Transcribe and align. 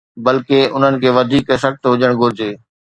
بلڪه، 0.25 0.59
انهن 0.75 0.95
کي 1.03 1.09
وڌيڪ 1.19 1.47
سخت 1.65 1.81
هجڻ 1.93 2.11
گهرجي. 2.21 2.51